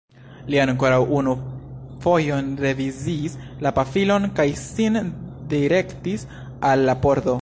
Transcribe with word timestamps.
Li 0.51 0.59
ankoraŭ 0.61 0.99
unu 1.17 1.33
fojon 2.05 2.47
reviziis 2.67 3.35
la 3.67 3.73
pafilon 3.79 4.25
kaj 4.41 4.47
sin 4.63 4.97
direktis 5.53 6.27
al 6.73 6.87
la 6.91 6.97
pordo. 7.07 7.29